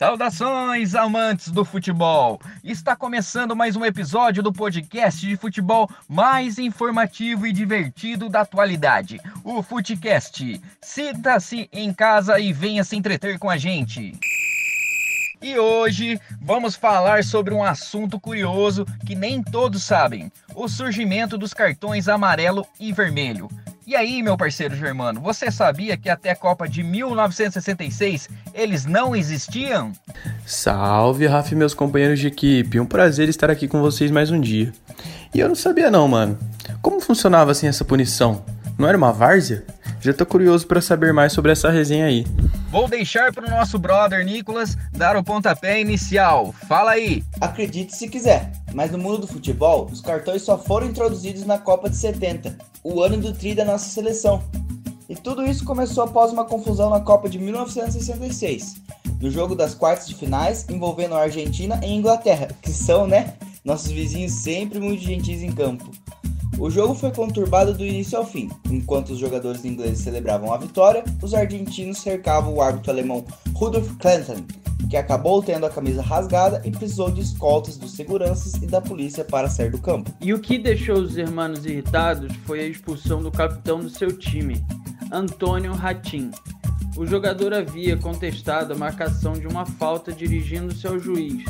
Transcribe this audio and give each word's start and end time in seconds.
Saudações, 0.00 0.94
amantes 0.94 1.50
do 1.50 1.62
futebol! 1.62 2.40
Está 2.64 2.96
começando 2.96 3.54
mais 3.54 3.76
um 3.76 3.84
episódio 3.84 4.42
do 4.42 4.50
podcast 4.50 5.26
de 5.26 5.36
futebol 5.36 5.90
mais 6.08 6.58
informativo 6.58 7.46
e 7.46 7.52
divertido 7.52 8.30
da 8.30 8.40
atualidade, 8.40 9.20
o 9.44 9.62
Futecast. 9.62 10.58
Sinta-se 10.80 11.68
em 11.70 11.92
casa 11.92 12.40
e 12.40 12.50
venha 12.50 12.82
se 12.82 12.96
entreter 12.96 13.38
com 13.38 13.50
a 13.50 13.58
gente. 13.58 14.18
E 15.42 15.58
hoje 15.58 16.18
vamos 16.40 16.76
falar 16.76 17.22
sobre 17.22 17.52
um 17.52 17.62
assunto 17.62 18.18
curioso 18.18 18.86
que 19.04 19.14
nem 19.14 19.42
todos 19.42 19.82
sabem: 19.82 20.32
o 20.54 20.66
surgimento 20.66 21.36
dos 21.36 21.52
cartões 21.52 22.08
amarelo 22.08 22.66
e 22.80 22.90
vermelho. 22.90 23.50
E 23.90 23.96
aí, 23.96 24.22
meu 24.22 24.36
parceiro 24.36 24.76
Germano, 24.76 25.20
você 25.20 25.50
sabia 25.50 25.96
que 25.96 26.08
até 26.08 26.30
a 26.30 26.36
Copa 26.36 26.68
de 26.68 26.80
1966 26.80 28.28
eles 28.54 28.86
não 28.86 29.16
existiam? 29.16 29.90
Salve, 30.46 31.26
Rafa 31.26 31.52
e 31.54 31.56
meus 31.56 31.74
companheiros 31.74 32.20
de 32.20 32.28
equipe. 32.28 32.78
Um 32.78 32.86
prazer 32.86 33.28
estar 33.28 33.50
aqui 33.50 33.66
com 33.66 33.80
vocês 33.80 34.08
mais 34.08 34.30
um 34.30 34.40
dia. 34.40 34.72
E 35.34 35.40
eu 35.40 35.48
não 35.48 35.56
sabia 35.56 35.90
não, 35.90 36.06
mano. 36.06 36.38
Como 36.80 37.00
funcionava 37.00 37.50
assim 37.50 37.66
essa 37.66 37.84
punição? 37.84 38.44
Não 38.78 38.86
era 38.86 38.96
uma 38.96 39.12
várzea? 39.12 39.64
Já 40.00 40.14
tô 40.14 40.24
curioso 40.24 40.68
para 40.68 40.80
saber 40.80 41.12
mais 41.12 41.32
sobre 41.32 41.50
essa 41.50 41.68
resenha 41.68 42.06
aí. 42.06 42.24
Vou 42.70 42.86
deixar 42.86 43.32
para 43.32 43.48
o 43.48 43.50
nosso 43.50 43.80
brother 43.80 44.24
Nicolas 44.24 44.76
dar 44.92 45.16
o 45.16 45.24
pontapé 45.24 45.80
inicial. 45.80 46.54
Fala 46.68 46.92
aí. 46.92 47.24
Acredite 47.40 47.96
se 47.96 48.08
quiser, 48.08 48.52
mas 48.72 48.92
no 48.92 48.98
mundo 48.98 49.18
do 49.18 49.26
futebol, 49.26 49.86
os 49.90 50.00
cartões 50.00 50.42
só 50.42 50.56
foram 50.56 50.86
introduzidos 50.86 51.44
na 51.44 51.58
Copa 51.58 51.90
de 51.90 51.96
70, 51.96 52.56
o 52.84 53.02
ano 53.02 53.16
do 53.16 53.32
tri 53.32 53.56
da 53.56 53.64
nossa 53.64 53.90
seleção. 53.90 54.44
E 55.08 55.16
tudo 55.16 55.44
isso 55.44 55.64
começou 55.64 56.04
após 56.04 56.32
uma 56.32 56.44
confusão 56.44 56.90
na 56.90 57.00
Copa 57.00 57.28
de 57.28 57.40
1966, 57.40 58.76
no 59.20 59.28
jogo 59.32 59.56
das 59.56 59.74
quartas 59.74 60.06
de 60.06 60.14
finais 60.14 60.64
envolvendo 60.68 61.16
a 61.16 61.22
Argentina 61.22 61.80
e 61.82 61.92
Inglaterra, 61.92 62.46
que 62.62 62.70
são, 62.70 63.04
né, 63.04 63.34
nossos 63.64 63.90
vizinhos 63.90 64.30
sempre 64.30 64.78
muito 64.78 65.02
gentis 65.02 65.42
em 65.42 65.50
campo. 65.50 65.90
O 66.60 66.68
jogo 66.68 66.94
foi 66.94 67.10
conturbado 67.10 67.72
do 67.72 67.82
início 67.82 68.18
ao 68.18 68.26
fim. 68.26 68.50
Enquanto 68.70 69.14
os 69.14 69.18
jogadores 69.18 69.64
ingleses 69.64 70.00
celebravam 70.00 70.52
a 70.52 70.58
vitória, 70.58 71.02
os 71.22 71.32
argentinos 71.32 71.96
cercavam 71.96 72.52
o 72.52 72.60
árbitro 72.60 72.92
alemão 72.92 73.24
Rudolf 73.54 73.90
Clinton, 73.96 74.44
que 74.90 74.96
acabou 74.98 75.42
tendo 75.42 75.64
a 75.64 75.70
camisa 75.70 76.02
rasgada 76.02 76.60
e 76.62 76.70
precisou 76.70 77.10
de 77.10 77.22
escoltas 77.22 77.78
dos 77.78 77.92
seguranças 77.92 78.56
e 78.62 78.66
da 78.66 78.78
polícia 78.78 79.24
para 79.24 79.48
sair 79.48 79.70
do 79.70 79.78
campo. 79.78 80.14
E 80.20 80.34
o 80.34 80.38
que 80.38 80.58
deixou 80.58 80.98
os 80.98 81.16
irmãos 81.16 81.64
irritados 81.64 82.30
foi 82.44 82.60
a 82.60 82.66
expulsão 82.66 83.22
do 83.22 83.30
capitão 83.30 83.80
do 83.80 83.88
seu 83.88 84.12
time, 84.12 84.62
Antônio 85.10 85.72
Ratin. 85.72 86.30
O 86.94 87.06
jogador 87.06 87.54
havia 87.54 87.96
contestado 87.96 88.74
a 88.74 88.76
marcação 88.76 89.32
de 89.32 89.46
uma 89.46 89.64
falta 89.64 90.12
dirigindo-se 90.12 90.86
ao 90.86 90.98
juiz, 90.98 91.42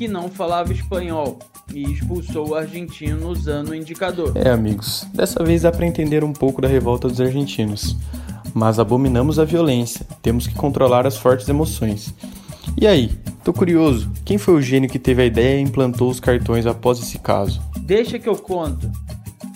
que 0.00 0.08
não 0.08 0.30
falava 0.30 0.72
espanhol, 0.72 1.38
e 1.74 1.82
expulsou 1.82 2.48
o 2.48 2.54
argentino 2.54 3.28
usando 3.28 3.68
o 3.68 3.74
indicador. 3.74 4.32
É, 4.34 4.48
amigos, 4.48 5.06
dessa 5.12 5.44
vez 5.44 5.60
dá 5.60 5.70
para 5.70 5.84
entender 5.84 6.24
um 6.24 6.32
pouco 6.32 6.62
da 6.62 6.66
revolta 6.66 7.06
dos 7.06 7.20
argentinos. 7.20 7.98
Mas 8.54 8.78
abominamos 8.78 9.38
a 9.38 9.44
violência, 9.44 10.06
temos 10.22 10.46
que 10.46 10.54
controlar 10.54 11.06
as 11.06 11.18
fortes 11.18 11.46
emoções. 11.50 12.14
E 12.80 12.86
aí, 12.86 13.10
tô 13.44 13.52
curioso, 13.52 14.10
quem 14.24 14.38
foi 14.38 14.54
o 14.54 14.62
gênio 14.62 14.88
que 14.88 14.98
teve 14.98 15.20
a 15.20 15.26
ideia 15.26 15.58
e 15.58 15.62
implantou 15.62 16.08
os 16.08 16.18
cartões 16.18 16.64
após 16.64 16.98
esse 16.98 17.18
caso? 17.18 17.60
Deixa 17.80 18.18
que 18.18 18.28
eu 18.28 18.36
conto. 18.36 18.90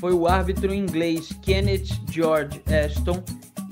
Foi 0.00 0.12
o 0.12 0.26
árbitro 0.26 0.74
inglês 0.74 1.28
Kenneth 1.40 2.00
George 2.10 2.60
Ashton 2.66 3.22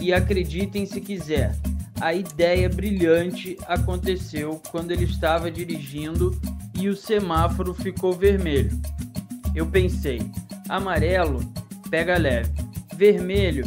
e 0.01 0.13
acreditem 0.13 0.87
se 0.87 1.01
quiser, 1.01 1.53
a 2.01 2.15
ideia 2.15 2.69
brilhante 2.69 3.59
aconteceu 3.67 4.61
quando 4.71 4.91
ele 4.91 5.05
estava 5.05 5.51
dirigindo 5.51 6.39
e 6.75 6.89
o 6.89 6.97
semáforo 6.97 7.75
ficou 7.75 8.15
vermelho. 8.15 8.81
Eu 9.55 9.67
pensei, 9.67 10.21
amarelo, 10.69 11.41
pega 11.91 12.17
leve. 12.17 12.51
Vermelho, 12.95 13.65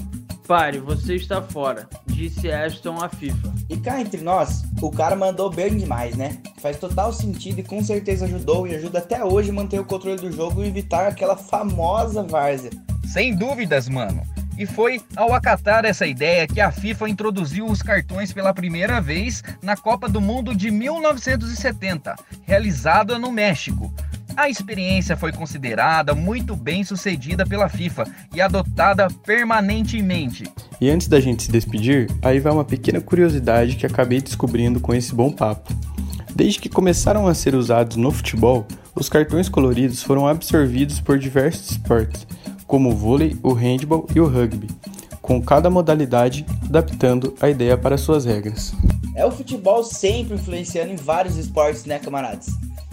pare, 0.48 0.80
você 0.80 1.16
está 1.16 1.42
fora, 1.42 1.88
disse 2.08 2.52
Aston 2.52 2.98
à 3.04 3.10
FIFA. 3.10 3.54
E 3.70 3.78
cá 3.78 4.02
entre 4.02 4.22
nós, 4.22 4.64
o 4.82 4.92
cara 4.92 5.16
mandou 5.16 5.50
bem 5.50 5.78
demais, 5.78 6.16
né? 6.16 6.38
Faz 6.60 6.78
total 6.78 7.14
sentido 7.14 7.60
e 7.60 7.64
com 7.64 7.84
certeza 7.84 8.26
ajudou 8.26 8.68
e 8.68 8.76
ajuda 8.76 9.00
até 9.00 9.24
hoje 9.24 9.52
a 9.52 9.54
manter 9.54 9.80
o 9.80 9.86
controle 9.86 10.20
do 10.20 10.32
jogo 10.32 10.64
e 10.64 10.68
evitar 10.68 11.08
aquela 11.08 11.36
famosa 11.36 12.24
várzea. 12.24 12.72
Sem 13.06 13.36
dúvidas, 13.36 13.88
mano. 13.88 14.22
E 14.58 14.66
foi 14.66 15.02
ao 15.16 15.34
acatar 15.34 15.84
essa 15.84 16.06
ideia 16.06 16.48
que 16.48 16.62
a 16.62 16.72
FIFA 16.72 17.10
introduziu 17.10 17.66
os 17.66 17.82
cartões 17.82 18.32
pela 18.32 18.54
primeira 18.54 19.02
vez 19.02 19.44
na 19.62 19.76
Copa 19.76 20.08
do 20.08 20.22
Mundo 20.22 20.56
de 20.56 20.70
1970, 20.70 22.16
realizada 22.44 23.18
no 23.18 23.32
México. 23.32 23.92
A 24.36 24.50
experiência 24.50 25.16
foi 25.16 25.32
considerada 25.32 26.16
muito 26.16 26.56
bem 26.56 26.84
sucedida 26.84 27.46
pela 27.46 27.70
FIFA 27.70 28.06
e 28.34 28.42
adotada 28.42 29.08
permanentemente. 29.24 30.44
E 30.82 30.90
antes 30.90 31.08
da 31.08 31.20
gente 31.20 31.44
se 31.44 31.52
despedir, 31.52 32.10
aí 32.22 32.40
vai 32.40 32.52
uma 32.52 32.66
pequena 32.66 33.00
curiosidade 33.00 33.76
que 33.76 33.86
acabei 33.86 34.22
descobrindo 34.22 34.80
com 34.80 34.94
esse 34.94 35.14
bom 35.14 35.32
papo. 35.32 35.72
Desde 36.36 36.60
que 36.60 36.70
começaram 36.70 37.28
a 37.28 37.34
ser 37.34 37.54
usados 37.54 37.96
no 37.96 38.12
futebol, 38.12 38.66
os 38.96 39.08
cartões 39.08 39.50
coloridos 39.50 40.02
foram 40.02 40.28
absorvidos 40.28 41.00
por 41.00 41.20
diversos 41.20 41.72
esportes 41.72 42.26
como 42.68 42.90
o 42.90 42.96
vôlei, 42.96 43.38
o 43.44 43.54
handball 43.54 44.08
e 44.16 44.20
o 44.20 44.28
rugby, 44.28 44.68
com 45.22 45.42
cada 45.42 45.70
modalidade 45.70 46.46
adaptando 46.66 47.36
a 47.40 47.50
ideia 47.50 47.78
para 47.78 47.98
suas 47.98 48.26
regras. 48.26 48.74
É 49.16 49.26
o 49.26 49.32
futebol 49.32 49.84
sempre 49.84 50.36
influenciando 50.36 50.92
em 50.92 50.96
vários 50.96 51.38
esportes, 51.38 51.86
né, 51.86 52.00
camaradas? 52.00 52.48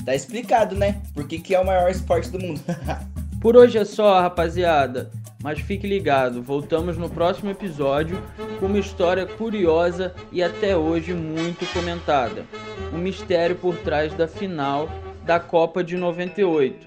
Tá 0.05 0.15
explicado, 0.15 0.75
né? 0.75 1.01
Por 1.15 1.27
que, 1.27 1.39
que 1.39 1.55
é 1.55 1.61
o 1.61 1.67
maior 1.67 1.91
esporte 1.91 2.31
do 2.31 2.39
mundo. 2.39 2.61
Por 3.41 3.57
hoje 3.57 3.79
é 3.79 3.85
só, 3.87 4.21
rapaziada. 4.21 5.11
Mas 5.43 5.61
fique 5.61 5.87
ligado, 5.87 6.43
voltamos 6.43 6.99
no 6.99 7.09
próximo 7.09 7.51
episódio 7.51 8.23
com 8.59 8.67
uma 8.67 8.79
história 8.79 9.25
curiosa 9.25 10.15
e 10.31 10.43
até 10.43 10.77
hoje 10.77 11.15
muito 11.15 11.65
comentada. 11.73 12.45
O 12.93 12.99
mistério 12.99 13.57
por 13.57 13.75
trás 13.79 14.13
da 14.13 14.29
final 14.29 14.91
da 15.25 15.41
Copa 15.41 15.83
de 15.83 15.97
98 15.97 16.87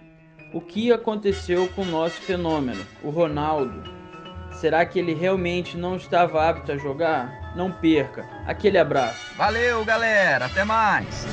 o 0.54 0.62
que 0.62 0.92
aconteceu 0.92 1.68
com 1.76 1.82
o 1.82 1.86
nosso 1.86 2.22
fenômeno, 2.22 2.86
o 3.04 3.10
Ronaldo. 3.10 3.84
Será 4.52 4.86
que 4.86 5.00
ele 5.00 5.14
realmente 5.14 5.76
não 5.76 5.98
estava 5.98 6.48
apto 6.48 6.72
a 6.72 6.78
jogar? 6.78 7.54
Não 7.56 7.72
perca. 7.72 8.26
Aquele 8.46 8.78
abraço. 8.78 9.34
Valeu, 9.36 9.84
galera. 9.84 10.46
Até 10.46 10.64
mais. 10.64 11.26